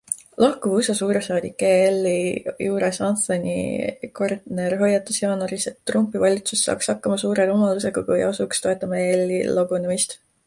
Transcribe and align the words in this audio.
Lahkuv 0.43 0.71
USA 0.75 0.93
suursaadik 0.99 1.65
EL-i 1.67 2.13
juures 2.67 2.99
Anthony 3.07 3.51
Gardner 4.19 4.75
hoiatas 4.87 5.19
jaanuaris, 5.25 5.67
et 5.73 5.77
Trumpi 5.91 6.21
valitsus 6.25 6.63
saaks 6.69 6.91
hakkama 6.93 7.19
suure 7.25 7.45
rumalusega, 7.51 8.05
kui 8.09 8.25
asuks 8.31 8.65
toetama 8.65 9.03
EL-i 9.09 9.39
lagunemist. 9.61 10.19